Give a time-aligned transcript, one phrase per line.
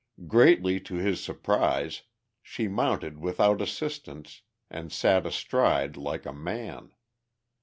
[0.25, 2.01] Greatly to his surprise,
[2.41, 6.91] she mounted without assistance, and sat astride like a man.